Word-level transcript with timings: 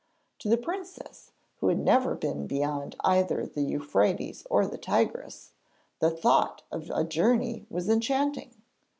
To 0.39 0.49
the 0.49 0.57
princess, 0.57 1.29
who 1.59 1.67
had 1.67 1.77
never 1.77 2.15
been 2.15 2.47
beyond 2.47 2.95
either 3.01 3.45
the 3.45 3.61
Euphrates 3.61 4.47
or 4.49 4.65
the 4.65 4.79
Tigris, 4.79 5.51
the 5.99 6.09
thought 6.09 6.63
of 6.71 6.89
a 6.89 7.03
journey 7.03 7.67
was 7.69 7.87
enchanting. 7.87 8.55